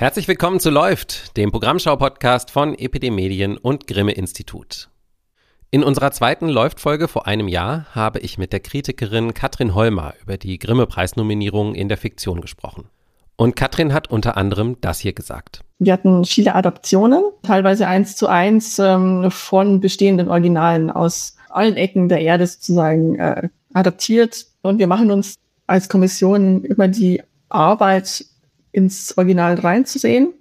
[0.00, 4.88] Herzlich willkommen zu Läuft, dem Programmschau-Podcast von EPD und Grimme Institut.
[5.70, 10.38] In unserer zweiten Läuft-Folge vor einem Jahr habe ich mit der Kritikerin Katrin Holmer über
[10.38, 12.86] die Grimme-Preisnominierungen in der Fiktion gesprochen.
[13.36, 15.60] Und Katrin hat unter anderem das hier gesagt.
[15.78, 22.08] Wir hatten viele Adaptionen, teilweise eins zu eins ähm, von bestehenden Originalen aus allen Ecken
[22.08, 24.46] der Erde sozusagen äh, adaptiert.
[24.62, 25.34] Und wir machen uns
[25.66, 28.24] als Kommission immer die Arbeit
[28.72, 30.32] ins Original reinzusehen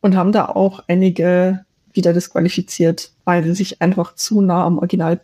[0.00, 5.20] und haben da auch einige wieder disqualifiziert, weil sie sich einfach zu nah am Original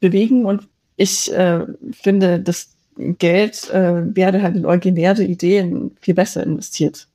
[0.00, 0.44] bewegen.
[0.44, 7.08] Und ich äh, finde, das Geld äh, werde halt in originäre Ideen viel besser investiert.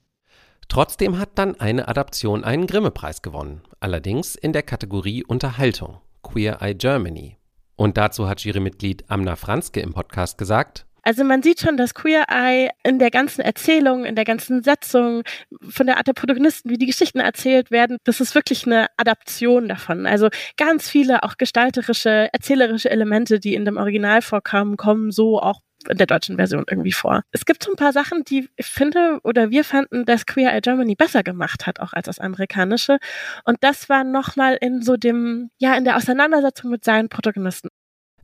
[0.67, 6.75] Trotzdem hat dann eine Adaption einen Grimme-Preis gewonnen, allerdings in der Kategorie Unterhaltung, Queer Eye
[6.75, 7.37] Germany.
[7.75, 12.25] Und dazu hat Jurymitglied Amna Franzke im Podcast gesagt, also man sieht schon, dass Queer
[12.27, 15.23] Eye in der ganzen Erzählung, in der ganzen Setzung,
[15.69, 19.69] von der Art der Protagonisten, wie die Geschichten erzählt werden, das ist wirklich eine Adaption
[19.69, 20.05] davon.
[20.05, 20.27] Also
[20.57, 25.97] ganz viele auch gestalterische, erzählerische Elemente, die in dem Original vorkamen, kommen so auch in
[25.97, 27.21] der deutschen Version irgendwie vor.
[27.31, 30.59] Es gibt so ein paar Sachen, die ich finde oder wir fanden, dass Queer Eye
[30.59, 32.97] Germany besser gemacht hat, auch als das amerikanische.
[33.45, 37.69] Und das war nochmal in so dem, ja, in der Auseinandersetzung mit seinen Protagonisten.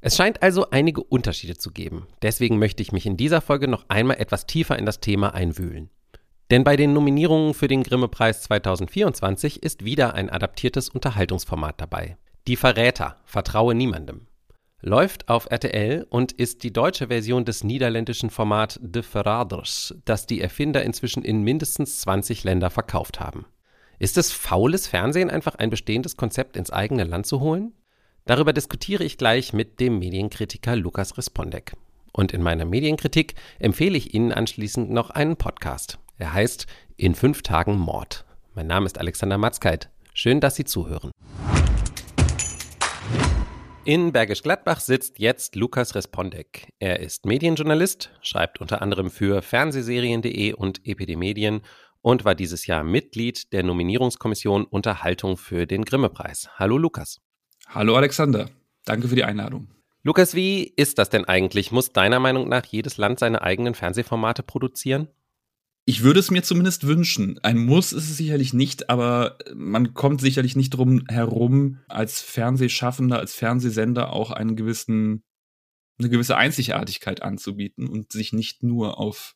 [0.05, 2.07] Es scheint also einige Unterschiede zu geben.
[2.21, 5.89] Deswegen möchte ich mich in dieser Folge noch einmal etwas tiefer in das Thema einwühlen.
[6.51, 12.17] Denn bei den Nominierungen für den Grimme-Preis 2024 ist wieder ein adaptiertes Unterhaltungsformat dabei.
[12.47, 14.27] Die Verräter, Vertraue niemandem.
[14.81, 20.41] Läuft auf RTL und ist die deutsche Version des niederländischen Format De Verraders, das die
[20.41, 23.45] Erfinder inzwischen in mindestens 20 Länder verkauft haben.
[23.99, 27.71] Ist es faules Fernsehen, einfach ein bestehendes Konzept ins eigene Land zu holen?
[28.25, 31.73] Darüber diskutiere ich gleich mit dem Medienkritiker Lukas Respondek.
[32.13, 35.99] Und in meiner Medienkritik empfehle ich Ihnen anschließend noch einen Podcast.
[36.17, 38.23] Er heißt In fünf Tagen Mord.
[38.53, 39.89] Mein Name ist Alexander Matzkeit.
[40.13, 41.11] Schön, dass Sie zuhören.
[43.83, 46.69] In Bergisch Gladbach sitzt jetzt Lukas Respondek.
[46.79, 51.61] Er ist Medienjournalist, schreibt unter anderem für Fernsehserien.de und EPD Medien
[52.01, 56.47] und war dieses Jahr Mitglied der Nominierungskommission Unterhaltung für den Grimme-Preis.
[56.57, 57.19] Hallo Lukas.
[57.67, 58.49] Hallo Alexander,
[58.85, 59.67] danke für die Einladung.
[60.03, 61.71] Lukas, wie ist das denn eigentlich?
[61.71, 65.07] Muss deiner Meinung nach jedes Land seine eigenen Fernsehformate produzieren?
[65.85, 67.39] Ich würde es mir zumindest wünschen.
[67.43, 73.19] Ein Muss ist es sicherlich nicht, aber man kommt sicherlich nicht drum herum, als Fernsehschaffender,
[73.19, 75.23] als Fernsehsender auch einen gewissen,
[75.99, 79.35] eine gewisse Einzigartigkeit anzubieten und sich nicht nur auf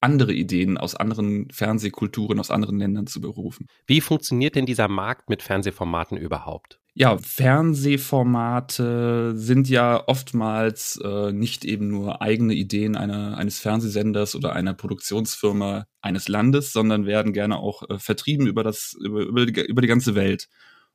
[0.00, 3.66] andere Ideen aus anderen Fernsehkulturen, aus anderen Ländern zu berufen.
[3.86, 6.78] Wie funktioniert denn dieser Markt mit Fernsehformaten überhaupt?
[6.96, 14.52] Ja, Fernsehformate sind ja oftmals äh, nicht eben nur eigene Ideen einer, eines Fernsehsenders oder
[14.52, 19.60] einer Produktionsfirma eines Landes, sondern werden gerne auch äh, vertrieben über, das, über, über, die,
[19.62, 20.48] über die ganze Welt.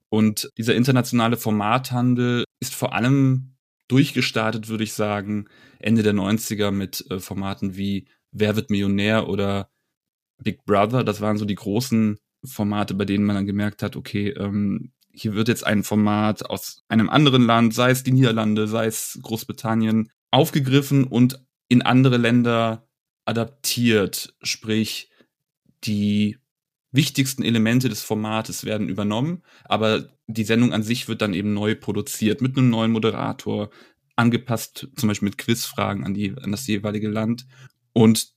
[0.07, 3.55] Und dieser internationale Formathandel ist vor allem
[3.89, 5.49] durchgestartet, würde ich sagen,
[5.79, 9.69] Ende der 90er mit äh, Formaten wie Wer wird Millionär oder
[10.41, 11.03] Big Brother.
[11.03, 15.33] Das waren so die großen Formate, bei denen man dann gemerkt hat, okay, ähm, hier
[15.33, 20.11] wird jetzt ein Format aus einem anderen Land, sei es die Niederlande, sei es Großbritannien,
[20.31, 22.87] aufgegriffen und in andere Länder
[23.25, 24.33] adaptiert.
[24.41, 25.09] Sprich,
[25.83, 26.37] die
[26.91, 31.75] wichtigsten Elemente des Formates werden übernommen, aber die Sendung an sich wird dann eben neu
[31.75, 33.69] produziert mit einem neuen Moderator,
[34.15, 37.45] angepasst zum Beispiel mit Quizfragen an, die, an das jeweilige Land.
[37.93, 38.33] Und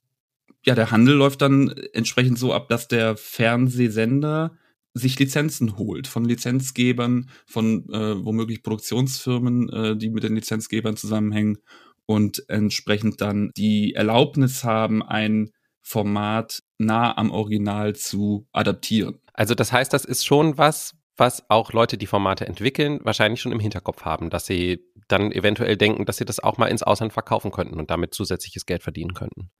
[0.64, 4.56] ja, der Handel läuft dann entsprechend so ab, dass der Fernsehsender
[4.94, 11.58] sich Lizenzen holt von Lizenzgebern, von äh, womöglich Produktionsfirmen, äh, die mit den Lizenzgebern zusammenhängen
[12.06, 19.18] und entsprechend dann die Erlaubnis haben, ein Format nah am Original zu adaptieren.
[19.32, 23.52] Also das heißt, das ist schon was, was auch Leute, die Formate entwickeln, wahrscheinlich schon
[23.52, 27.12] im Hinterkopf haben, dass sie dann eventuell denken, dass sie das auch mal ins Ausland
[27.12, 29.50] verkaufen könnten und damit zusätzliches Geld verdienen könnten.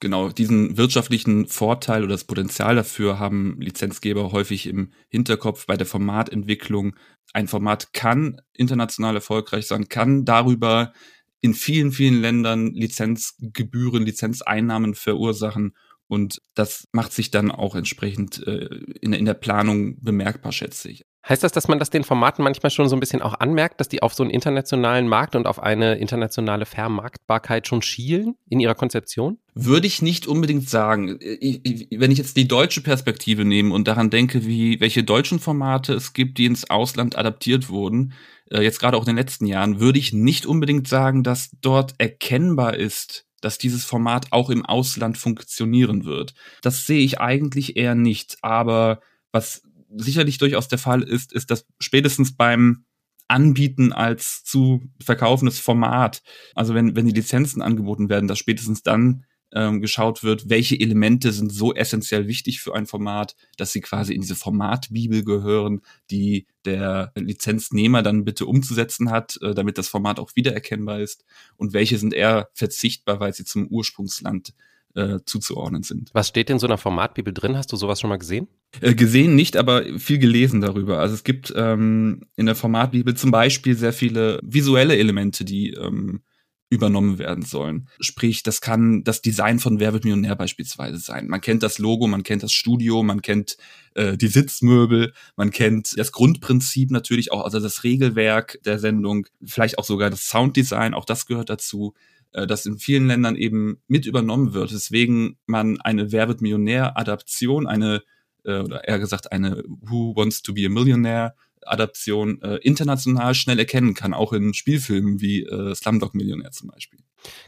[0.00, 5.86] Genau, diesen wirtschaftlichen Vorteil oder das Potenzial dafür haben Lizenzgeber häufig im Hinterkopf bei der
[5.86, 6.96] Formatentwicklung.
[7.32, 10.92] Ein Format kann international erfolgreich sein, kann darüber
[11.40, 15.74] in vielen, vielen Ländern Lizenzgebühren, Lizenzeinnahmen verursachen
[16.06, 18.68] und das macht sich dann auch entsprechend äh,
[19.00, 21.04] in, in der Planung bemerkbar, schätze ich.
[21.26, 23.88] Heißt das, dass man das den Formaten manchmal schon so ein bisschen auch anmerkt, dass
[23.88, 28.74] die auf so einen internationalen Markt und auf eine internationale Vermarktbarkeit schon schielen in ihrer
[28.74, 29.38] Konzeption?
[29.54, 31.18] Würde ich nicht unbedingt sagen.
[31.20, 36.12] Wenn ich jetzt die deutsche Perspektive nehme und daran denke, wie welche deutschen Formate es
[36.12, 38.12] gibt, die ins Ausland adaptiert wurden,
[38.50, 41.94] äh, jetzt gerade auch in den letzten Jahren, würde ich nicht unbedingt sagen, dass dort
[41.96, 46.34] erkennbar ist, dass dieses Format auch im Ausland funktionieren wird.
[46.60, 48.36] Das sehe ich eigentlich eher nicht.
[48.42, 49.00] Aber
[49.32, 49.62] was
[49.96, 52.84] sicherlich durchaus der Fall ist, ist, dass spätestens beim
[53.28, 56.22] Anbieten als zu verkaufendes Format,
[56.54, 59.24] also wenn, wenn die Lizenzen angeboten werden, dass spätestens dann
[59.54, 64.12] ähm, geschaut wird, welche Elemente sind so essentiell wichtig für ein Format, dass sie quasi
[64.12, 65.80] in diese Formatbibel gehören,
[66.10, 71.24] die der Lizenznehmer dann bitte umzusetzen hat, äh, damit das Format auch wiedererkennbar ist
[71.56, 74.52] und welche sind eher verzichtbar, weil sie zum Ursprungsland
[74.94, 76.10] äh, zuzuordnen sind.
[76.12, 77.56] Was steht in so einer Formatbibel drin?
[77.56, 78.48] Hast du sowas schon mal gesehen?
[78.80, 80.98] Äh, gesehen nicht, aber viel gelesen darüber.
[80.98, 86.22] Also es gibt ähm, in der Formatbibel zum Beispiel sehr viele visuelle Elemente, die ähm,
[86.70, 87.88] übernommen werden sollen.
[88.00, 91.28] Sprich, das kann das Design von Wer wird Millionär beispielsweise sein.
[91.28, 93.56] Man kennt das Logo, man kennt das Studio, man kennt
[93.94, 99.78] äh, die Sitzmöbel, man kennt das Grundprinzip natürlich auch, also das Regelwerk der Sendung, vielleicht
[99.78, 101.94] auch sogar das Sounddesign, auch das gehört dazu
[102.34, 106.98] äh, das in vielen Ländern eben mit übernommen wird, weswegen man eine Wer wird Millionär
[106.98, 108.02] Adaption, eine
[108.44, 111.34] äh, oder eher gesagt eine Who Wants to be a Millionaire
[111.66, 117.00] Adaption äh, international schnell erkennen kann, auch in Spielfilmen wie äh, Slumdog Millionär zum Beispiel.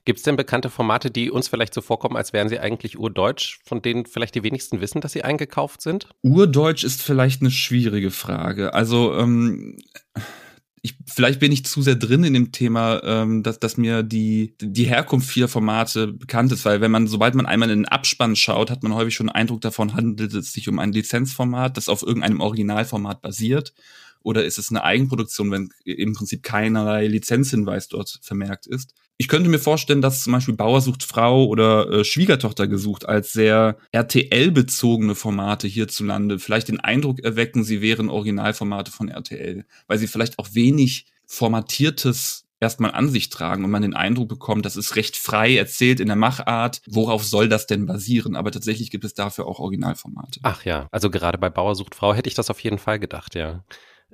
[0.06, 3.60] Gibt es denn bekannte Formate, die uns vielleicht so vorkommen, als wären sie eigentlich urdeutsch,
[3.64, 6.08] von denen vielleicht die wenigsten wissen, dass sie eingekauft sind?
[6.22, 8.72] Urdeutsch ist vielleicht eine schwierige Frage.
[8.72, 9.76] Also ähm,
[10.86, 14.54] ich, vielleicht bin ich zu sehr drin in dem Thema, ähm, dass, dass mir die,
[14.60, 18.36] die Herkunft vieler Formate bekannt ist, weil wenn man, sobald man einmal in den Abspann
[18.36, 21.88] schaut, hat man häufig schon einen Eindruck davon, handelt es sich um ein Lizenzformat, das
[21.88, 23.74] auf irgendeinem Originalformat basiert
[24.26, 28.92] oder ist es eine Eigenproduktion, wenn im Prinzip keinerlei Lizenzhinweis dort vermerkt ist?
[29.18, 33.32] Ich könnte mir vorstellen, dass zum Beispiel Bauer sucht Frau oder äh, Schwiegertochter gesucht als
[33.32, 40.06] sehr RTL-bezogene Formate hierzulande vielleicht den Eindruck erwecken, sie wären Originalformate von RTL, weil sie
[40.06, 44.96] vielleicht auch wenig formatiertes erstmal an sich tragen und man den Eindruck bekommt, das ist
[44.96, 46.80] recht frei erzählt in der Machart.
[46.86, 48.36] Worauf soll das denn basieren?
[48.36, 50.40] Aber tatsächlich gibt es dafür auch Originalformate.
[50.42, 53.34] Ach ja, also gerade bei Bauer sucht Frau hätte ich das auf jeden Fall gedacht,
[53.34, 53.64] ja.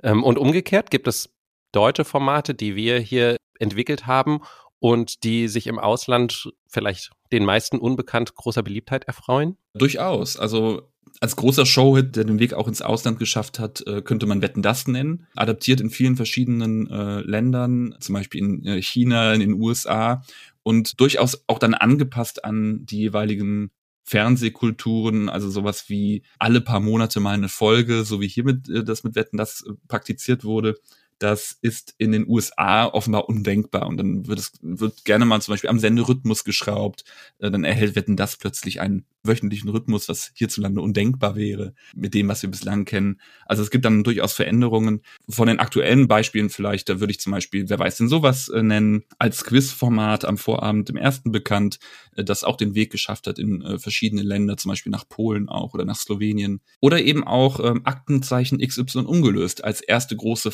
[0.01, 1.29] Ähm, und umgekehrt gibt es
[1.71, 4.41] deutsche Formate, die wir hier entwickelt haben
[4.83, 9.55] und die sich im Ausland vielleicht den meisten unbekannt großer Beliebtheit erfreuen?
[9.73, 10.35] Durchaus.
[10.35, 10.91] Also
[11.21, 14.61] als großer Showhit, der den Weg auch ins Ausland geschafft hat, äh, könnte man Wetten
[14.61, 15.25] das nennen.
[15.37, 20.21] Adaptiert in vielen verschiedenen äh, Ländern, zum Beispiel in äh, China, in den USA
[20.63, 23.71] und durchaus auch dann angepasst an die jeweiligen
[24.03, 29.05] Fernsehkulturen, also sowas wie alle paar Monate mal eine Folge, so wie hiermit äh, das
[29.05, 30.75] mit Wetten das äh, praktiziert wurde.
[31.23, 33.87] Das ist in den USA offenbar undenkbar.
[33.87, 37.05] Und dann wird es wird gerne mal zum Beispiel am Senderhythmus geschraubt.
[37.39, 42.27] Äh, dann erhält Wetten das plötzlich einen wöchentlichen Rhythmus, was hierzulande undenkbar wäre mit dem,
[42.27, 43.21] was wir bislang kennen.
[43.45, 45.01] Also es gibt dann durchaus Veränderungen.
[45.29, 48.61] Von den aktuellen Beispielen vielleicht, da würde ich zum Beispiel, wer weiß denn sowas äh,
[48.61, 51.79] nennen, als Quizformat am Vorabend im ersten bekannt,
[52.17, 55.73] äh, das auch den Weg geschafft hat in verschiedene Länder, zum Beispiel nach Polen auch
[55.73, 56.59] oder nach Slowenien.
[56.81, 60.51] Oder eben auch ähm, Aktenzeichen XY ungelöst als erste große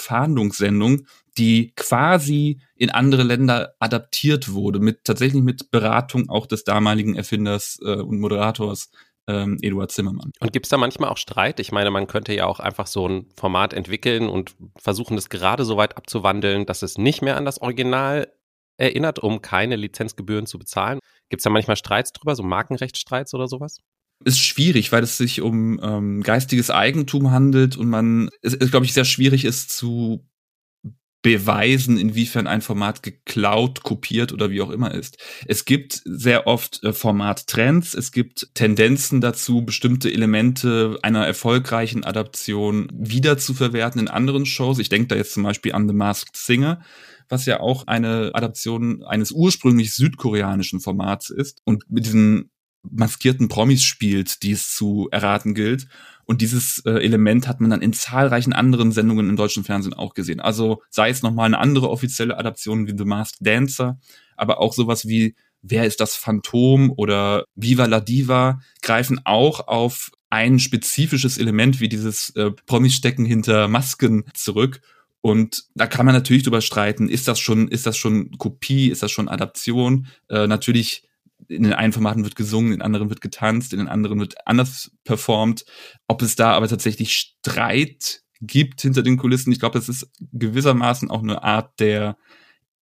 [0.59, 1.07] Fahndungssendung,
[1.38, 7.79] die quasi in andere Länder adaptiert wurde, mit tatsächlich mit Beratung auch des damaligen Erfinders
[7.83, 8.91] äh, und Moderators
[9.27, 10.31] ähm, Eduard Zimmermann.
[10.39, 11.59] Und gibt es da manchmal auch Streit?
[11.59, 15.65] Ich meine, man könnte ja auch einfach so ein Format entwickeln und versuchen, das gerade
[15.65, 18.33] so weit abzuwandeln, dass es nicht mehr an das Original
[18.77, 21.00] erinnert, um keine Lizenzgebühren zu bezahlen.
[21.29, 23.79] Gibt es da manchmal Streits drüber, so Markenrechtsstreits oder sowas?
[24.25, 28.86] ist schwierig, weil es sich um ähm, geistiges Eigentum handelt und man, es, es glaube
[28.86, 30.28] ich, sehr schwierig ist zu
[31.21, 35.17] beweisen, inwiefern ein Format geklaut, kopiert oder wie auch immer ist.
[35.45, 42.89] Es gibt sehr oft äh, Formattrends, es gibt Tendenzen dazu, bestimmte Elemente einer erfolgreichen Adaption
[42.93, 44.79] wieder zu verwerten in anderen Shows.
[44.79, 46.81] Ich denke da jetzt zum Beispiel an The Masked Singer,
[47.27, 52.49] was ja auch eine Adaption eines ursprünglich südkoreanischen Formats ist und mit diesen
[52.83, 55.88] maskierten Promis spielt, die es zu erraten gilt.
[56.25, 60.13] Und dieses äh, Element hat man dann in zahlreichen anderen Sendungen im deutschen Fernsehen auch
[60.13, 60.39] gesehen.
[60.39, 64.00] Also sei es nochmal eine andere offizielle Adaption wie The Masked Dancer,
[64.36, 70.12] aber auch sowas wie Wer ist das Phantom oder Viva la Diva greifen auch auf
[70.29, 74.81] ein spezifisches Element wie dieses äh, Promis stecken hinter Masken zurück.
[75.21, 79.03] Und da kann man natürlich drüber streiten, ist das schon, ist das schon Kopie, ist
[79.03, 80.07] das schon Adaption?
[80.29, 81.09] Äh, natürlich
[81.48, 84.91] in den einen Formaten wird gesungen, in anderen wird getanzt, in den anderen wird anders
[85.03, 85.65] performt.
[86.08, 91.10] Ob es da aber tatsächlich Streit gibt hinter den Kulissen, ich glaube, das ist gewissermaßen
[91.10, 92.17] auch eine Art der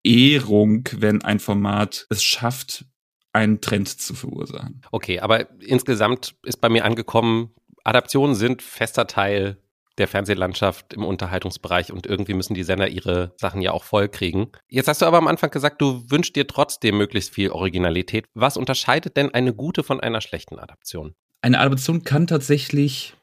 [0.02, 2.84] Ehrung, wenn ein Format es schafft,
[3.32, 4.80] einen Trend zu verursachen.
[4.92, 7.50] Okay, aber insgesamt ist bei mir angekommen,
[7.84, 9.58] Adaptionen sind fester Teil
[9.98, 14.52] der Fernsehlandschaft im Unterhaltungsbereich und irgendwie müssen die Sender ihre Sachen ja auch voll kriegen.
[14.68, 18.26] Jetzt hast du aber am Anfang gesagt, du wünschst dir trotzdem möglichst viel Originalität.
[18.34, 21.14] Was unterscheidet denn eine gute von einer schlechten Adaption?
[21.42, 23.14] Eine Adaption kann tatsächlich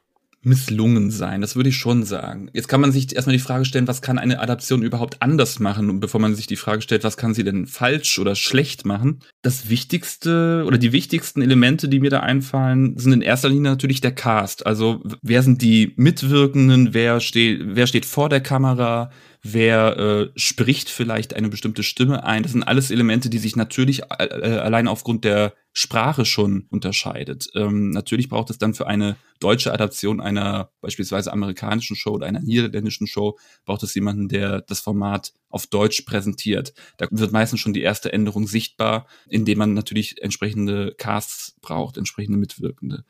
[0.44, 1.40] misslungen sein.
[1.40, 2.50] Das würde ich schon sagen.
[2.52, 6.00] Jetzt kann man sich erstmal die Frage stellen, was kann eine Adaption überhaupt anders machen,
[6.00, 9.20] bevor man sich die Frage stellt, was kann sie denn falsch oder schlecht machen.
[9.42, 14.00] Das wichtigste oder die wichtigsten Elemente, die mir da einfallen, sind in erster Linie natürlich
[14.00, 14.66] der Cast.
[14.66, 19.10] Also wer sind die Mitwirkenden, wer steht, wer steht vor der Kamera,
[19.44, 22.42] wer äh, spricht vielleicht eine bestimmte Stimme ein.
[22.42, 27.48] Das sind alles Elemente, die sich natürlich äh, äh, allein aufgrund der Sprache schon unterscheidet.
[27.54, 32.40] Ähm, natürlich braucht es dann für eine deutsche Adaption einer beispielsweise amerikanischen Show oder einer
[32.40, 36.72] niederländischen Show, braucht es jemanden, der das Format auf Deutsch präsentiert.
[36.96, 42.38] Da wird meistens schon die erste Änderung sichtbar, indem man natürlich entsprechende Casts braucht, entsprechende
[42.38, 43.04] Mitwirkende.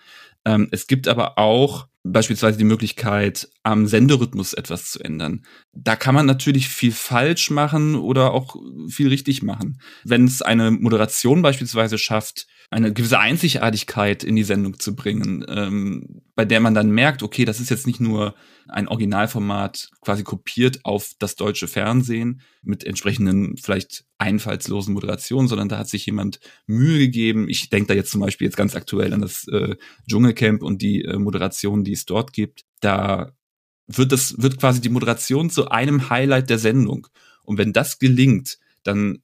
[0.44, 5.44] Ähm, es gibt aber auch beispielsweise die Möglichkeit, am Senderhythmus etwas zu ändern.
[5.72, 8.56] Da kann man natürlich viel falsch machen oder auch
[8.88, 9.80] viel richtig machen.
[10.04, 16.22] Wenn es eine Moderation beispielsweise schafft, eine gewisse Einzigartigkeit in die Sendung zu bringen, ähm,
[16.34, 18.34] bei der man dann merkt, okay, das ist jetzt nicht nur
[18.68, 25.78] ein Originalformat quasi kopiert auf das deutsche Fernsehen mit entsprechenden vielleicht einfallslosen Moderationen, sondern da
[25.78, 27.48] hat sich jemand Mühe gegeben.
[27.48, 29.76] Ich denke da jetzt zum Beispiel jetzt ganz aktuell an das äh,
[30.08, 32.64] Dschungelcamp und die äh, Moderation, die es dort gibt.
[32.80, 33.32] Da
[33.86, 37.06] wird das, wird quasi die Moderation zu einem Highlight der Sendung.
[37.42, 39.22] Und wenn das gelingt, dann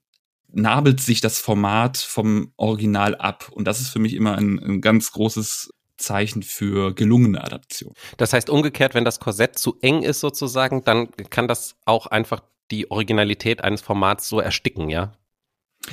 [0.53, 3.51] nabelt sich das Format vom Original ab.
[3.53, 7.95] Und das ist für mich immer ein, ein ganz großes Zeichen für gelungene Adaption.
[8.17, 12.43] Das heißt umgekehrt, wenn das Korsett zu eng ist sozusagen, dann kann das auch einfach
[12.71, 15.13] die Originalität eines Formats so ersticken, ja?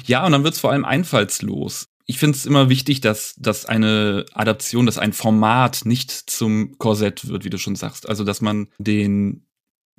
[0.06, 1.88] Ja, und dann wird es vor allem einfallslos.
[2.06, 7.28] Ich finde es immer wichtig, dass, dass eine Adaption, dass ein Format nicht zum Korsett
[7.28, 8.08] wird, wie du schon sagst.
[8.08, 9.47] Also, dass man den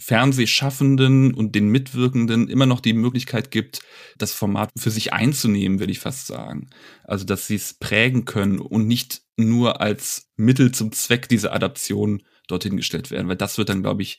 [0.00, 3.80] Fernsehschaffenden und den Mitwirkenden immer noch die Möglichkeit gibt,
[4.16, 6.70] das Format für sich einzunehmen, würde ich fast sagen.
[7.04, 12.22] Also, dass sie es prägen können und nicht nur als Mittel zum Zweck dieser Adaption
[12.46, 14.18] dorthin gestellt werden, weil das wird dann, glaube ich,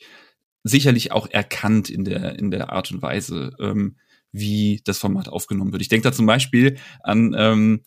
[0.62, 3.96] sicherlich auch erkannt in der, in der Art und Weise, ähm,
[4.32, 5.82] wie das Format aufgenommen wird.
[5.82, 7.80] Ich denke da zum Beispiel an ähm,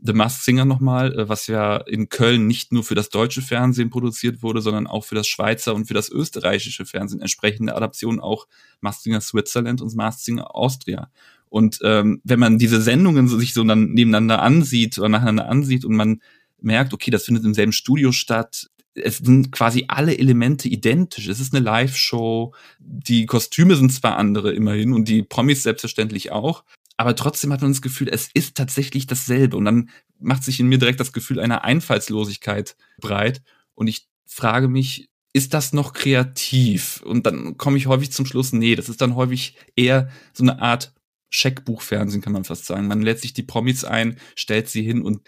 [0.00, 3.90] The Masked Singer nochmal, äh, was ja in Köln nicht nur für das deutsche Fernsehen
[3.90, 7.20] produziert wurde, sondern auch für das Schweizer und für das österreichische Fernsehen.
[7.20, 8.46] Entsprechende Adaptionen auch
[8.80, 11.10] Masked Singer Switzerland und Masked Singer Austria.
[11.48, 15.96] Und ähm, wenn man diese Sendungen sich so dann nebeneinander ansieht oder nacheinander ansieht und
[15.96, 16.20] man
[16.60, 21.28] merkt, okay, das findet im selben Studio statt, es sind quasi alle Elemente identisch.
[21.28, 22.52] Es ist eine Live-Show.
[22.80, 26.64] Die Kostüme sind zwar andere immerhin und die Promis selbstverständlich auch,
[26.98, 29.56] aber trotzdem hat man das Gefühl, es ist tatsächlich dasselbe.
[29.56, 29.88] Und dann
[30.18, 33.40] macht sich in mir direkt das Gefühl einer Einfallslosigkeit breit.
[33.74, 37.00] Und ich frage mich, ist das noch kreativ?
[37.02, 40.60] Und dann komme ich häufig zum Schluss, nee, das ist dann häufig eher so eine
[40.60, 40.92] Art
[41.30, 42.88] Scheckbuchfernsehen, kann man fast sagen.
[42.88, 45.20] Man lädt sich die Promis ein, stellt sie hin und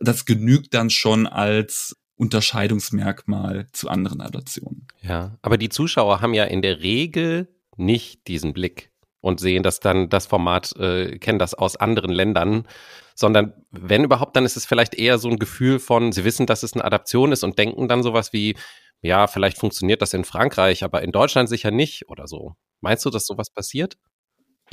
[0.00, 4.86] das genügt dann schon als Unterscheidungsmerkmal zu anderen Adaptionen.
[5.00, 8.90] Ja, aber die Zuschauer haben ja in der Regel nicht diesen Blick
[9.24, 12.68] und sehen das dann, das Format, äh, kennen das aus anderen Ländern,
[13.14, 16.62] sondern wenn überhaupt, dann ist es vielleicht eher so ein Gefühl von, sie wissen, dass
[16.62, 18.54] es eine Adaption ist und denken dann sowas wie,
[19.00, 22.54] ja, vielleicht funktioniert das in Frankreich, aber in Deutschland sicher nicht oder so.
[22.82, 23.96] Meinst du, dass sowas passiert?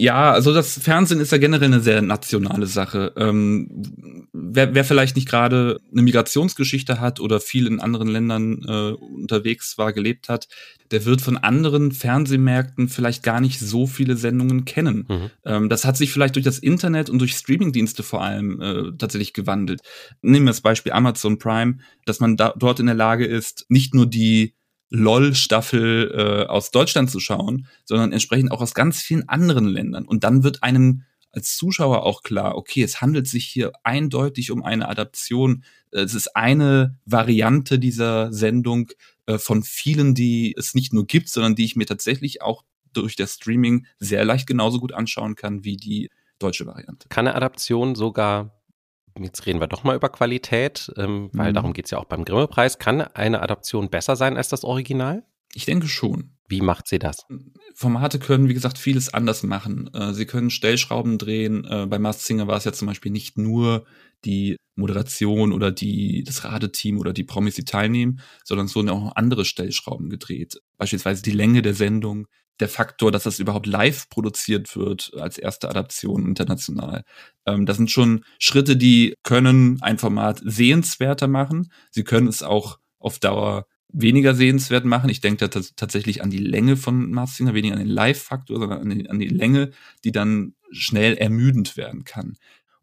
[0.02, 3.14] Ja, also das Fernsehen ist ja generell eine sehr nationale Sache.
[3.18, 8.94] Ähm, wer, wer vielleicht nicht gerade eine Migrationsgeschichte hat oder viel in anderen Ländern äh,
[8.94, 10.48] unterwegs war, gelebt hat,
[10.90, 15.06] der wird von anderen Fernsehmärkten vielleicht gar nicht so viele Sendungen kennen.
[15.08, 15.30] Mhm.
[15.46, 19.34] Ähm, das hat sich vielleicht durch das Internet und durch Streamingdienste vor allem äh, tatsächlich
[19.34, 19.82] gewandelt.
[20.24, 23.94] Nehmen wir das Beispiel Amazon Prime, dass man da, dort in der Lage ist, nicht
[23.94, 24.56] nur die
[24.92, 30.06] LOL-Staffel äh, aus Deutschland zu schauen, sondern entsprechend auch aus ganz vielen anderen Ländern.
[30.06, 34.64] Und dann wird einem als Zuschauer auch klar, okay, es handelt sich hier eindeutig um
[34.64, 35.64] eine Adaption.
[35.92, 38.92] Es ist eine Variante dieser Sendung
[39.28, 43.16] äh, von vielen, die es nicht nur gibt, sondern die ich mir tatsächlich auch durch
[43.16, 47.08] das Streaming sehr leicht genauso gut anschauen kann wie die deutsche Variante.
[47.08, 48.61] Kann eine Adaption sogar
[49.20, 51.56] jetzt reden wir doch mal über Qualität, ähm, weil mhm.
[51.56, 52.80] darum geht es ja auch beim Grimme-Preis.
[52.80, 55.24] Kann eine Adaption besser sein als das Original?
[55.54, 56.32] Ich denke schon.
[56.48, 57.26] Wie macht sie das?
[57.74, 59.90] Formate können, wie gesagt, vieles anders machen.
[59.94, 61.66] Äh, sie können Stellschrauben drehen.
[61.66, 63.86] Äh, bei Mars Singer war es ja zum Beispiel nicht nur
[64.26, 69.16] die Moderation oder die, das Radeteam oder die Promis, die teilnehmen, sondern es wurden auch
[69.16, 70.60] andere Stellschrauben gedreht.
[70.78, 72.28] Beispielsweise die Länge der Sendung,
[72.62, 77.04] der Faktor, dass das überhaupt live produziert wird als erste Adaption international.
[77.46, 81.72] Ähm, das sind schon Schritte, die können ein Format sehenswerter machen.
[81.90, 85.10] Sie können es auch auf Dauer weniger sehenswert machen.
[85.10, 88.90] Ich denke da tatsächlich an die Länge von Mars weniger an den Live-Faktor, sondern an
[88.90, 89.72] die, an die Länge,
[90.04, 92.38] die dann schnell ermüdend werden kann.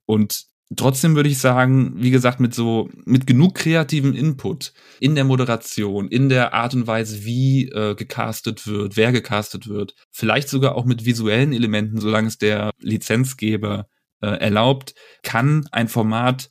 [0.05, 5.25] Und Trotzdem würde ich sagen, wie gesagt, mit so, mit genug kreativem Input in der
[5.25, 10.75] Moderation, in der Art und Weise, wie äh, gecastet wird, wer gecastet wird, vielleicht sogar
[10.75, 13.89] auch mit visuellen Elementen, solange es der Lizenzgeber
[14.21, 16.51] äh, erlaubt, kann ein Format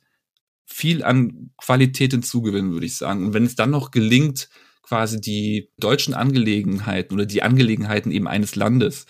[0.66, 3.26] viel an Qualität hinzugewinnen, würde ich sagen.
[3.26, 4.48] Und wenn es dann noch gelingt,
[4.82, 9.06] quasi die deutschen Angelegenheiten oder die Angelegenheiten eben eines Landes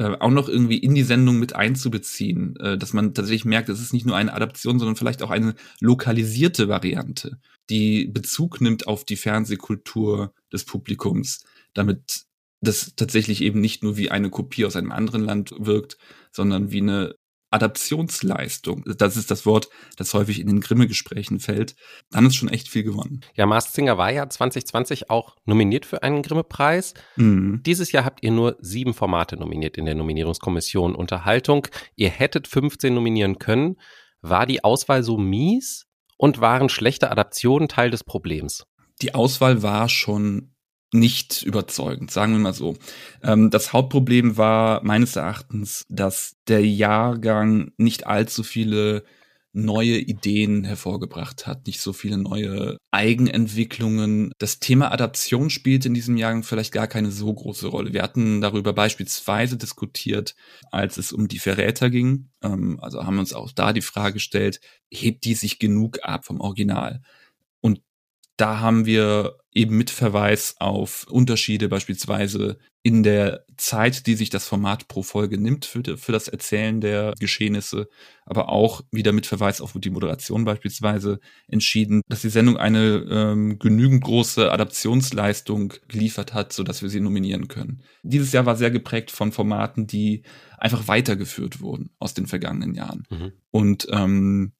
[0.00, 3.82] äh, auch noch irgendwie in die Sendung mit einzubeziehen, äh, dass man tatsächlich merkt, es
[3.82, 7.38] ist nicht nur eine Adaption, sondern vielleicht auch eine lokalisierte Variante,
[7.68, 12.24] die Bezug nimmt auf die Fernsehkultur des Publikums, damit
[12.62, 15.98] das tatsächlich eben nicht nur wie eine Kopie aus einem anderen Land wirkt,
[16.32, 17.14] sondern wie eine
[17.50, 21.74] Adaptionsleistung, das ist das Wort, das häufig in den Grimme-Gesprächen fällt,
[22.10, 23.20] dann ist schon echt viel gewonnen.
[23.34, 26.94] Ja, Masked Singer war ja 2020 auch nominiert für einen Grimme-Preis.
[27.16, 27.62] Mhm.
[27.64, 31.66] Dieses Jahr habt ihr nur sieben Formate nominiert in der Nominierungskommission Unterhaltung.
[31.96, 33.76] Ihr hättet 15 nominieren können.
[34.22, 38.66] War die Auswahl so mies und waren schlechte Adaptionen Teil des Problems?
[39.02, 40.54] Die Auswahl war schon
[40.92, 42.76] nicht überzeugend, sagen wir mal so.
[43.22, 49.04] Ähm, das Hauptproblem war meines Erachtens, dass der Jahrgang nicht allzu viele
[49.52, 54.32] neue Ideen hervorgebracht hat, nicht so viele neue Eigenentwicklungen.
[54.38, 57.92] Das Thema Adaption spielt in diesem Jahrgang vielleicht gar keine so große Rolle.
[57.92, 60.36] Wir hatten darüber beispielsweise diskutiert,
[60.70, 62.30] als es um die Verräter ging.
[62.42, 66.40] Ähm, also haben uns auch da die Frage gestellt, hebt die sich genug ab vom
[66.40, 67.02] Original?
[68.40, 74.48] Da haben wir eben mit Verweis auf Unterschiede beispielsweise in der Zeit, die sich das
[74.48, 77.90] Format pro Folge nimmt für, für das Erzählen der Geschehnisse,
[78.24, 83.58] aber auch wieder mit Verweis auf die Moderation beispielsweise entschieden, dass die Sendung eine ähm,
[83.58, 87.82] genügend große Adaptionsleistung geliefert hat, so dass wir sie nominieren können.
[88.02, 90.22] Dieses Jahr war sehr geprägt von Formaten, die
[90.56, 93.02] einfach weitergeführt wurden aus den vergangenen Jahren.
[93.10, 93.32] Mhm.
[93.50, 94.52] Und ähm,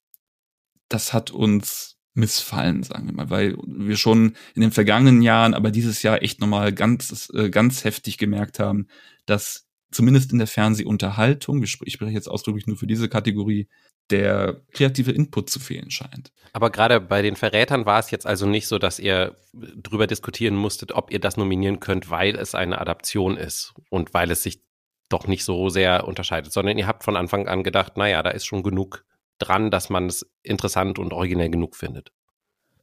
[0.90, 5.70] das hat uns missfallen, sagen wir mal, weil wir schon in den vergangenen Jahren, aber
[5.70, 8.88] dieses Jahr echt nochmal ganz, äh, ganz heftig gemerkt haben,
[9.26, 13.68] dass zumindest in der Fernsehunterhaltung, ich spreche jetzt ausdrücklich nur für diese Kategorie,
[14.10, 16.32] der kreative Input zu fehlen scheint.
[16.52, 20.56] Aber gerade bei den Verrätern war es jetzt also nicht so, dass ihr drüber diskutieren
[20.56, 24.62] musstet, ob ihr das nominieren könnt, weil es eine Adaption ist und weil es sich
[25.08, 28.46] doch nicht so sehr unterscheidet, sondern ihr habt von Anfang an gedacht, naja, da ist
[28.46, 29.04] schon genug
[29.40, 32.12] dran, dass man es interessant und originell genug findet?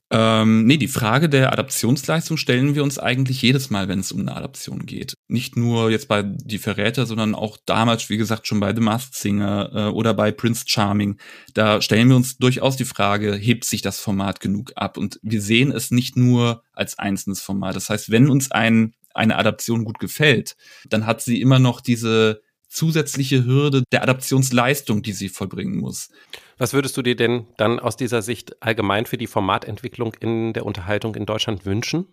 [0.10, 4.22] Ähm, nee, die Frage der Adaptionsleistung stellen wir uns eigentlich jedes Mal, wenn es um
[4.22, 5.15] eine Adaption geht.
[5.28, 9.15] Nicht nur jetzt bei Die Verräter, sondern auch damals, wie gesagt, schon bei The Masked
[9.15, 11.17] Singer äh, oder bei Prince Charming.
[11.54, 14.98] Da stellen wir uns durchaus die Frage, hebt sich das Format genug ab?
[14.98, 17.76] Und wir sehen es nicht nur als einzelnes Format.
[17.76, 20.56] Das heißt, wenn uns ein, eine Adaption gut gefällt,
[20.88, 26.10] dann hat sie immer noch diese zusätzliche Hürde der Adaptionsleistung, die sie vollbringen muss.
[26.58, 30.65] Was würdest du dir denn dann aus dieser Sicht allgemein für die Formatentwicklung in der
[30.65, 32.08] Unterhaltung in Deutschland wünschen?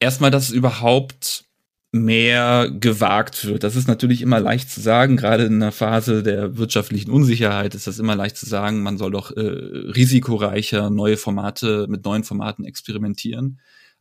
[0.00, 1.44] Erstmal, dass es überhaupt
[1.94, 3.62] mehr gewagt wird.
[3.62, 7.86] Das ist natürlich immer leicht zu sagen, gerade in einer Phase der wirtschaftlichen Unsicherheit ist
[7.86, 12.64] das immer leicht zu sagen, man soll doch äh, risikoreicher neue Formate mit neuen Formaten
[12.64, 13.60] experimentieren.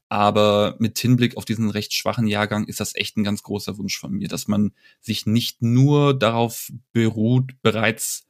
[0.10, 3.99] Aber mit Hinblick auf diesen recht schwachen Jahrgang ist das echt ein ganz großer Wunsch
[3.99, 8.26] von mir, dass man sich nicht nur darauf beruht, bereits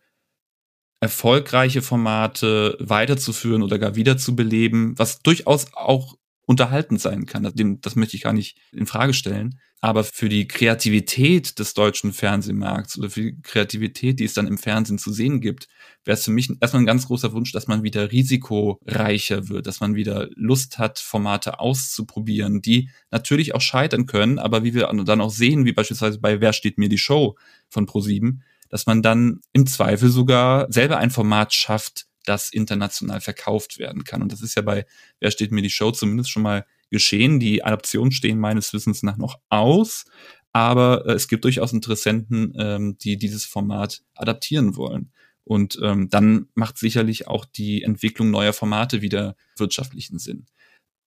[1.03, 7.43] erfolgreiche Formate weiterzuführen oder gar wiederzubeleben, was durchaus auch unterhaltend sein kann.
[7.43, 9.59] Das, das möchte ich gar nicht in Frage stellen.
[9.81, 14.57] Aber für die Kreativität des deutschen Fernsehmarkts oder für die Kreativität, die es dann im
[14.57, 15.67] Fernsehen zu sehen gibt,
[16.05, 19.81] wäre es für mich erstmal ein ganz großer Wunsch, dass man wieder risikoreicher wird, dass
[19.81, 25.19] man wieder Lust hat, Formate auszuprobieren, die natürlich auch scheitern können, aber wie wir dann
[25.19, 27.35] auch sehen, wie beispielsweise bei Wer steht mir die Show
[27.67, 28.39] von Pro7,
[28.73, 34.23] dass man dann im Zweifel sogar selber ein Format schafft, das international verkauft werden kann.
[34.23, 34.87] Und das ist ja bei
[35.19, 37.39] Wer steht mir die Show zumindest schon mal geschehen.
[37.39, 40.05] Die Adaptionen stehen meines Wissens nach noch aus,
[40.53, 45.11] aber äh, es gibt durchaus Interessenten, ähm, die dieses Format adaptieren wollen.
[45.43, 50.47] Und ähm, dann macht sicherlich auch die Entwicklung neuer Formate wieder wirtschaftlichen Sinn.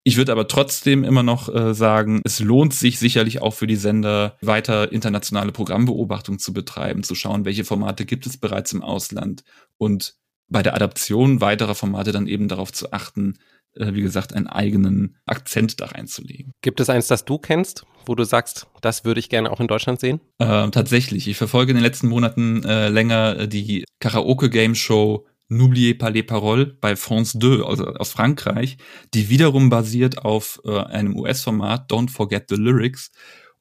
[0.06, 3.74] Ich würde aber trotzdem immer noch äh, sagen, es lohnt sich sicherlich auch für die
[3.74, 9.42] Sender, weiter internationale Programmbeobachtung zu betreiben, zu schauen, welche Formate gibt es bereits im Ausland
[9.78, 10.14] und
[10.48, 13.34] bei der Adaption weiterer Formate dann eben darauf zu achten,
[13.74, 16.52] äh, wie gesagt, einen eigenen Akzent da reinzulegen.
[16.62, 19.66] Gibt es eins, das du kennst, wo du sagst, das würde ich gerne auch in
[19.66, 20.20] Deutschland sehen?
[20.38, 21.26] Äh, tatsächlich.
[21.26, 26.76] Ich verfolge in den letzten Monaten äh, länger äh, die Karaoke-Game-Show N'oubliez pas les paroles
[26.80, 28.78] bei France 2, also aus Frankreich,
[29.14, 33.12] die wiederum basiert auf äh, einem US-Format Don't Forget the Lyrics.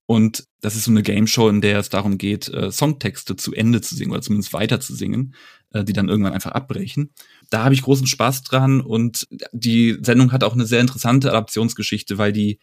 [0.07, 3.53] Und das ist so eine Game Show, in der es darum geht, äh, Songtexte zu
[3.53, 5.35] Ende zu singen oder zumindest weiter zu singen,
[5.73, 7.11] äh, die dann irgendwann einfach abbrechen.
[7.49, 12.17] Da habe ich großen Spaß dran und die Sendung hat auch eine sehr interessante Adaptionsgeschichte,
[12.17, 12.59] weil die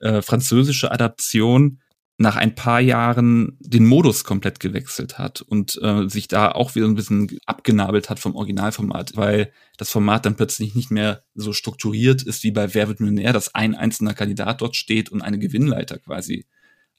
[0.00, 1.80] äh, französische Adaption
[2.18, 6.86] nach ein paar Jahren den Modus komplett gewechselt hat und äh, sich da auch wieder
[6.86, 12.22] ein bisschen abgenabelt hat vom Originalformat, weil das Format dann plötzlich nicht mehr so strukturiert
[12.22, 15.98] ist wie bei Wer wird Millionär, dass ein einzelner Kandidat dort steht und eine Gewinnleiter
[15.98, 16.46] quasi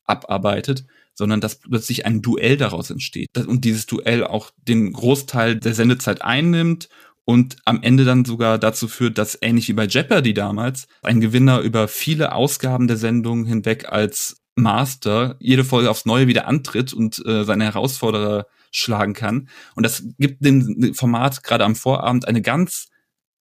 [0.06, 5.74] abarbeitet, sondern dass plötzlich ein Duell daraus entsteht und dieses Duell auch den Großteil der
[5.74, 6.90] Sendezeit einnimmt
[7.30, 11.60] und am Ende dann sogar dazu führt, dass ähnlich wie bei Jeopardy damals ein Gewinner
[11.60, 17.22] über viele Ausgaben der Sendung hinweg als Master jede Folge aufs Neue wieder antritt und
[17.26, 19.50] äh, seine Herausforderer schlagen kann.
[19.76, 22.88] Und das gibt dem Format gerade am Vorabend eine ganz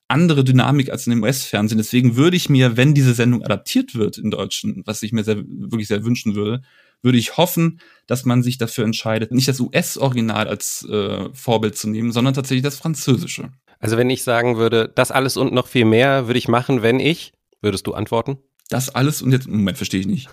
[0.09, 1.79] andere Dynamik als in dem US-Fernsehen.
[1.79, 5.45] Deswegen würde ich mir, wenn diese Sendung adaptiert wird in Deutschen, was ich mir sehr,
[5.47, 6.61] wirklich sehr wünschen würde,
[7.03, 11.89] würde ich hoffen, dass man sich dafür entscheidet, nicht das US-Original als äh, Vorbild zu
[11.89, 13.53] nehmen, sondern tatsächlich das Französische.
[13.87, 16.99] Also wenn ich sagen würde, das alles und noch viel mehr würde ich machen, wenn
[16.99, 18.39] ich, würdest du antworten?
[18.69, 20.29] Das alles und jetzt, Moment, verstehe ich nicht.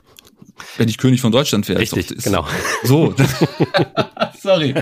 [0.78, 1.78] Wenn ich König von Deutschland wäre.
[1.78, 2.48] Richtig, ist, genau.
[2.84, 3.14] So.
[4.42, 4.74] sorry.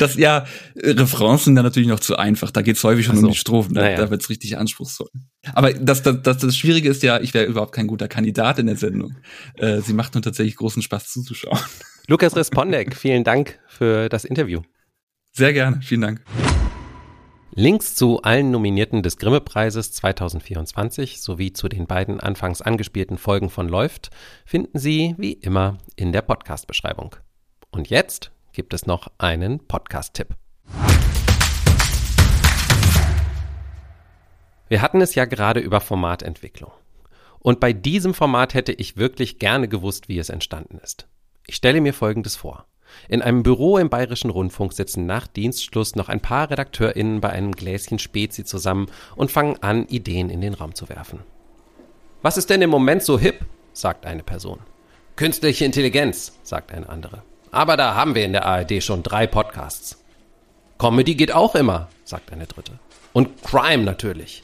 [0.00, 2.50] Das ja, Refrains sind da natürlich noch zu einfach.
[2.50, 3.26] Da geht es häufig schon so.
[3.26, 3.74] um die Strophen.
[3.74, 3.98] Da, naja.
[3.98, 5.10] da wird es richtig anspruchsvoll.
[5.54, 8.66] Aber das, das, das, das Schwierige ist ja, ich wäre überhaupt kein guter Kandidat in
[8.66, 9.14] der Sendung.
[9.54, 11.60] Äh, sie macht nur tatsächlich großen Spaß zuzuschauen.
[12.08, 14.62] Lukas Respondek, vielen Dank für das Interview.
[15.30, 16.24] Sehr gerne, vielen Dank.
[17.54, 23.68] Links zu allen Nominierten des Grimme-Preises 2024 sowie zu den beiden anfangs angespielten Folgen von
[23.68, 24.08] Läuft
[24.46, 27.14] finden Sie wie immer in der Podcast-Beschreibung.
[27.70, 30.28] Und jetzt gibt es noch einen Podcast-Tipp.
[34.68, 36.72] Wir hatten es ja gerade über Formatentwicklung.
[37.38, 41.06] Und bei diesem Format hätte ich wirklich gerne gewusst, wie es entstanden ist.
[41.46, 42.64] Ich stelle mir Folgendes vor.
[43.08, 47.52] In einem Büro im Bayerischen Rundfunk sitzen nach Dienstschluss noch ein paar RedakteurInnen bei einem
[47.52, 51.20] Gläschen Spezi zusammen und fangen an, Ideen in den Raum zu werfen.
[52.22, 53.40] Was ist denn im Moment so hip?
[53.72, 54.58] sagt eine Person.
[55.16, 57.22] Künstliche Intelligenz, sagt eine andere.
[57.50, 60.02] Aber da haben wir in der ARD schon drei Podcasts.
[60.78, 62.78] Comedy geht auch immer, sagt eine dritte.
[63.12, 64.42] Und Crime natürlich.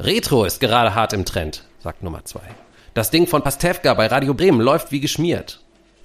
[0.00, 2.42] Retro ist gerade hart im Trend, sagt Nummer zwei.
[2.94, 5.60] Das Ding von Pastewka bei Radio Bremen läuft wie geschmiert.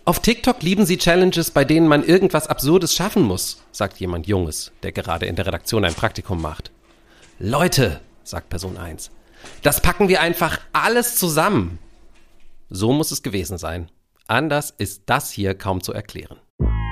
[0.06, 4.74] Auf TikTok lieben sie Challenges, bei denen man irgendwas Absurdes schaffen muss, sagt jemand Junges,
[4.84, 6.72] der gerade in der Redaktion ein Praktikum macht.
[7.40, 9.12] Leute, sagt Person 1,
[9.62, 11.80] das packen wir einfach alles zusammen.
[12.70, 13.90] So muss es gewesen sein.
[14.28, 16.38] Anders ist das hier kaum zu erklären.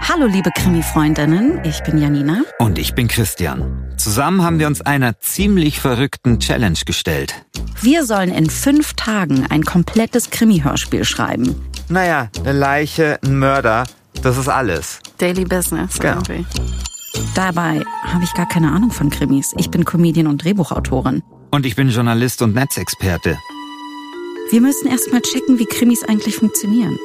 [0.08, 2.42] Hallo liebe Krimi-Freundinnen, ich bin Janina.
[2.60, 3.94] Und ich bin Christian.
[3.98, 7.46] Zusammen haben wir uns einer ziemlich verrückten Challenge gestellt.
[7.82, 11.56] Wir sollen in fünf Tagen ein komplettes Krimi-Hörspiel schreiben.
[11.92, 13.84] Naja, eine Leiche, ein Mörder,
[14.24, 15.02] das ist alles.
[15.18, 16.22] Daily Business genau.
[16.26, 16.46] irgendwie.
[17.36, 19.54] Dabei habe ich gar keine Ahnung von Krimis.
[19.58, 21.22] Ich bin Comedian und Drehbuchautorin.
[21.52, 23.38] Und ich bin Journalist und Netzexperte.
[24.52, 26.98] Wir müssen erst mal checken, wie Krimis eigentlich funktionieren.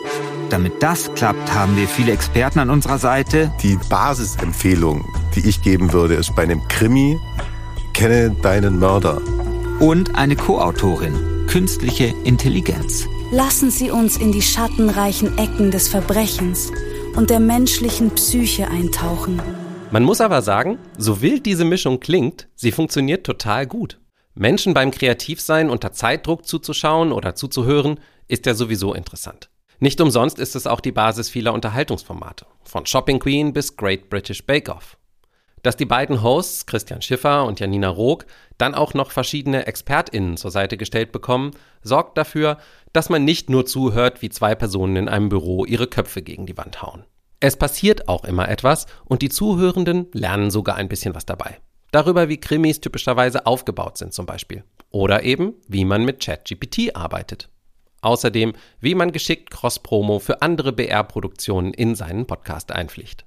[0.51, 3.51] Damit das klappt, haben wir viele Experten an unserer Seite.
[3.65, 7.19] Die Basisempfehlung, die ich geben würde, ist bei einem Krimi,
[7.93, 9.21] kenne deinen Mörder.
[9.81, 13.09] Und eine Co-Autorin, künstliche Intelligenz.
[13.33, 16.71] Lassen Sie uns in die schattenreichen Ecken des Verbrechens
[17.17, 19.43] und der menschlichen Psyche eintauchen.
[19.91, 23.99] Man muss aber sagen, so wild diese Mischung klingt, sie funktioniert total gut.
[24.35, 29.51] Menschen beim Kreativsein unter Zeitdruck zuzuschauen oder zuzuhören, ist ja sowieso interessant.
[29.81, 34.47] Nicht umsonst ist es auch die Basis vieler Unterhaltungsformate, von Shopping Queen bis Great British
[34.47, 34.97] Bake Off.
[35.67, 38.27] Dass die beiden Hosts, Christian Schiffer und Janina Rook,
[38.57, 41.51] dann auch noch verschiedene ExpertInnen zur Seite gestellt bekommen,
[41.83, 42.59] sorgt dafür,
[42.93, 46.57] dass man nicht nur zuhört, wie zwei Personen in einem Büro ihre Köpfe gegen die
[46.57, 47.03] Wand hauen.
[47.41, 51.59] Es passiert auch immer etwas und die Zuhörenden lernen sogar ein bisschen was dabei.
[51.91, 54.63] Darüber, wie Krimis typischerweise aufgebaut sind zum Beispiel.
[54.91, 57.49] Oder eben, wie man mit ChatGPT arbeitet.
[58.03, 63.26] Außerdem, wie man geschickt Cross-Promo für andere BR-Produktionen in seinen Podcast einpflicht.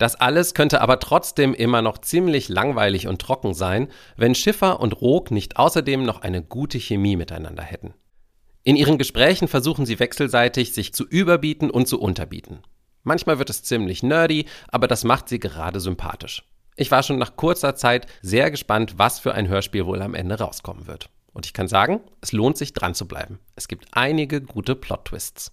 [0.00, 5.02] Das alles könnte aber trotzdem immer noch ziemlich langweilig und trocken sein, wenn Schiffer und
[5.02, 7.92] Rook nicht außerdem noch eine gute Chemie miteinander hätten.
[8.62, 12.62] In ihren Gesprächen versuchen sie wechselseitig, sich zu überbieten und zu unterbieten.
[13.02, 16.44] Manchmal wird es ziemlich nerdy, aber das macht sie gerade sympathisch.
[16.76, 20.38] Ich war schon nach kurzer Zeit sehr gespannt, was für ein Hörspiel wohl am Ende
[20.38, 21.10] rauskommen wird.
[21.34, 23.38] Und ich kann sagen, es lohnt sich dran zu bleiben.
[23.54, 25.52] Es gibt einige gute Plot-Twists.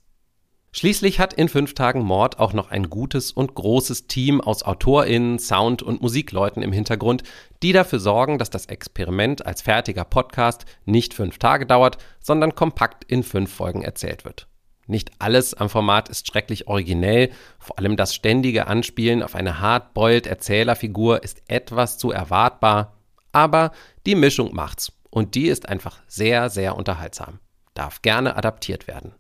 [0.80, 5.40] Schließlich hat in fünf Tagen Mord auch noch ein gutes und großes Team aus AutorInnen,
[5.40, 7.24] Sound- und Musikleuten im Hintergrund,
[7.64, 13.06] die dafür sorgen, dass das Experiment als fertiger Podcast nicht fünf Tage dauert, sondern kompakt
[13.06, 14.46] in fünf Folgen erzählt wird.
[14.86, 20.28] Nicht alles am Format ist schrecklich originell, vor allem das ständige Anspielen auf eine hardboiled
[20.28, 22.94] Erzählerfigur ist etwas zu erwartbar,
[23.32, 23.72] aber
[24.06, 27.40] die Mischung macht's und die ist einfach sehr, sehr unterhaltsam.
[27.74, 29.16] Darf gerne adaptiert werden.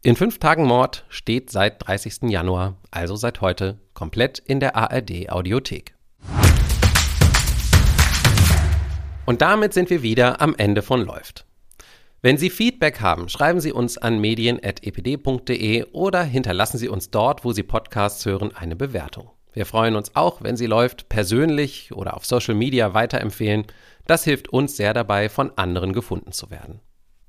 [0.00, 2.30] In fünf Tagen Mord steht seit 30.
[2.30, 5.96] Januar, also seit heute, komplett in der ARD Audiothek.
[9.26, 11.46] Und damit sind wir wieder am Ende von Läuft.
[12.22, 17.52] Wenn Sie Feedback haben, schreiben Sie uns an medien.epd.de oder hinterlassen Sie uns dort, wo
[17.52, 19.32] Sie Podcasts hören, eine Bewertung.
[19.52, 23.66] Wir freuen uns auch, wenn Sie Läuft persönlich oder auf Social Media weiterempfehlen.
[24.06, 26.80] Das hilft uns sehr dabei, von anderen gefunden zu werden.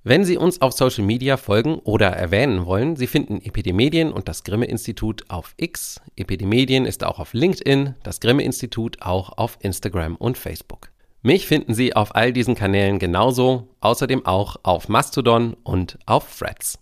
[0.03, 4.45] Wenn Sie uns auf Social Media folgen oder erwähnen wollen, Sie finden Epidemedien und das
[4.45, 5.99] Grimme-Institut auf X.
[6.15, 10.91] Epidemedien ist auch auf LinkedIn, das Grimme-Institut auch auf Instagram und Facebook.
[11.21, 16.79] Mich finden Sie auf all diesen Kanälen genauso, außerdem auch auf Mastodon und auf Threads.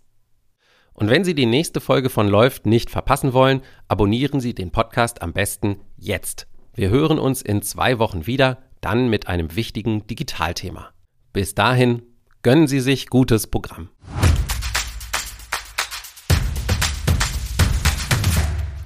[0.92, 5.22] Und wenn Sie die nächste Folge von Läuft nicht verpassen wollen, abonnieren Sie den Podcast
[5.22, 6.46] am besten jetzt.
[6.72, 10.90] Wir hören uns in zwei Wochen wieder, dann mit einem wichtigen Digitalthema.
[11.32, 12.02] Bis dahin,
[12.42, 13.88] Gönnen Sie sich gutes Programm.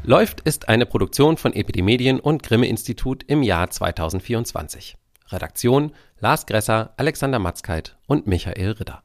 [0.04, 4.96] Läuft ist eine Produktion von Epidemedien und Grimme Institut im Jahr 2024.
[5.28, 9.02] Redaktion Lars Gresser, Alexander Matzkeit und Michael Ritter.